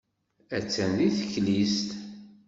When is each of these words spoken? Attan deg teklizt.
Attan 0.57 0.91
deg 0.99 1.11
teklizt. 1.19 1.89